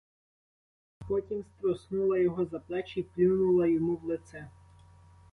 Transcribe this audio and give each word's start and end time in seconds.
Потім 1.07 1.43
струснула 1.43 2.17
його 2.17 2.45
за 2.45 2.59
плечі 2.59 2.99
й 2.99 3.03
плюнула 3.03 3.67
йому 3.67 3.95
в 3.95 4.03
лице. 4.03 4.49